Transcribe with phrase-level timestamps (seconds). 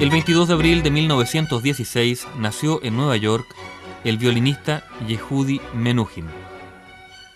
[0.00, 3.54] El 22 de abril de 1916 nació en Nueva York
[4.02, 6.24] el violinista Yehudi Menuhin.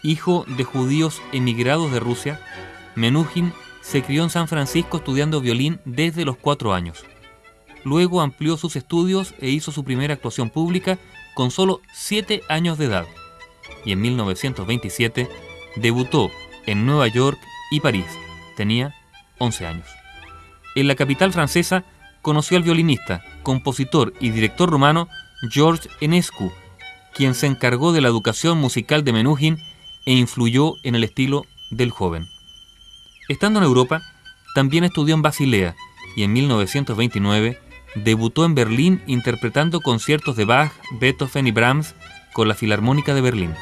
[0.03, 2.41] Hijo de judíos emigrados de Rusia,
[2.95, 7.05] Menuhin se crió en San Francisco estudiando violín desde los cuatro años.
[7.85, 10.99] Luego amplió sus estudios e hizo su primera actuación pública
[11.35, 13.07] con solo siete años de edad.
[13.85, 15.29] Y en 1927
[15.77, 16.31] debutó
[16.65, 17.39] en Nueva York
[17.71, 18.07] y París.
[18.57, 18.95] Tenía
[19.37, 19.89] 11 años.
[20.75, 21.85] En la capital francesa
[22.25, 25.09] conoció al violinista, compositor y director rumano
[25.51, 26.51] George Enescu,
[27.15, 29.59] quien se encargó de la educación musical de Menuhin
[30.07, 32.27] e influyó en el estilo del joven.
[33.29, 34.01] Estando en Europa,
[34.55, 35.77] también estudió en Basilea
[36.17, 37.61] y en 1929
[37.95, 41.95] debutó en Berlín interpretando conciertos de Bach, Beethoven y Brahms
[42.33, 43.55] con la Filarmónica de Berlín.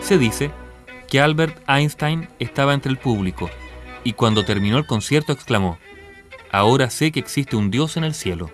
[0.00, 0.52] Se dice
[1.10, 3.50] que Albert Einstein estaba entre el público
[4.04, 5.78] y cuando terminó el concierto exclamó,
[6.54, 8.48] Ahora sé que existe un Dios en el cielo.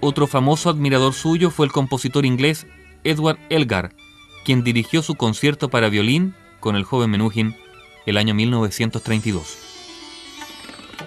[0.00, 2.66] Otro famoso admirador suyo fue el compositor inglés
[3.02, 3.94] Edward Elgar,
[4.44, 7.56] quien dirigió su concierto para violín con el joven Menuhin
[8.04, 9.56] el año 1932.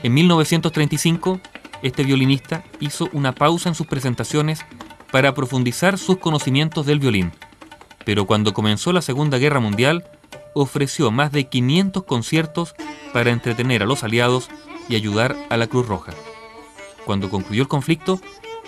[0.02, 1.40] En 1935,
[1.84, 4.66] este violinista hizo una pausa en sus presentaciones
[5.12, 7.32] para profundizar sus conocimientos del violín,
[8.06, 10.04] pero cuando comenzó la Segunda Guerra Mundial,
[10.56, 12.74] ofreció más de 500 conciertos
[13.14, 14.50] para entretener a los aliados
[14.90, 16.14] y ayudar a la Cruz Roja.
[17.06, 18.20] Cuando concluyó el conflicto,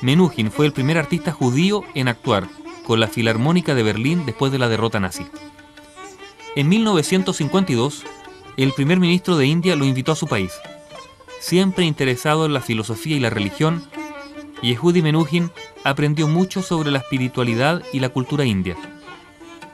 [0.02, 2.48] Menuhin fue el primer artista judío en actuar
[2.86, 5.26] con la Filarmónica de Berlín después de la derrota nazi.
[6.56, 8.04] En 1952,
[8.58, 10.52] el primer ministro de India lo invitó a su país.
[11.40, 13.84] Siempre interesado en la filosofía y la religión,
[14.62, 15.52] Yehudi Menuhin
[15.84, 18.76] aprendió mucho sobre la espiritualidad y la cultura india.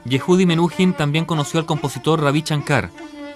[0.04, 2.90] Yehudi Menuhin también conoció al compositor Ravi Shankar,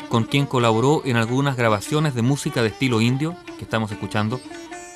[0.09, 4.41] con quien colaboró en algunas grabaciones de música de estilo indio que estamos escuchando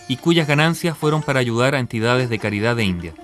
[0.08, 3.14] y cuyas ganancias fueron para ayudar a entidades de caridad de India.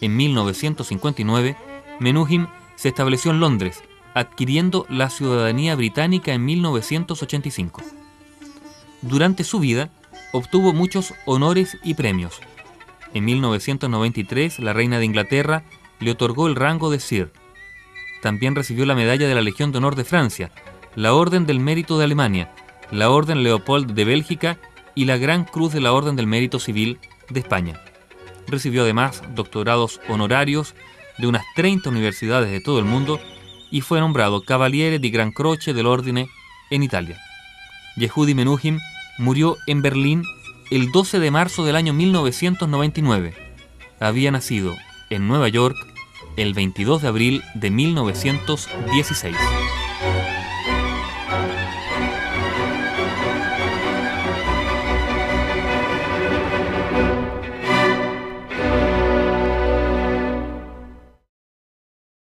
[0.00, 1.56] En 1959,
[2.00, 3.82] Menuhin se estableció en Londres,
[4.14, 7.82] adquiriendo la ciudadanía británica en 1985.
[9.02, 9.90] Durante su vida,
[10.32, 12.40] obtuvo muchos honores y premios.
[13.14, 15.64] En 1993, la reina de Inglaterra
[16.00, 17.32] le otorgó el rango de Sir.
[18.20, 20.50] También recibió la medalla de la Legión de Honor de Francia,
[20.96, 22.50] la Orden del Mérito de Alemania,
[22.90, 24.58] la Orden Leopold de Bélgica
[24.94, 26.98] y la Gran Cruz de la Orden del Mérito Civil
[27.28, 27.78] de España.
[28.48, 30.74] Recibió además doctorados honorarios
[31.18, 33.20] de unas 30 universidades de todo el mundo
[33.70, 36.28] y fue nombrado Cavaliere di Gran Croce del Ordine
[36.70, 37.18] en Italia.
[37.96, 38.78] Yehudi Menuhin
[39.18, 40.22] murió en Berlín
[40.70, 43.34] el 12 de marzo del año 1999.
[44.00, 44.74] Había nacido
[45.10, 45.76] en Nueva York
[46.36, 49.36] el 22 de abril de 1916.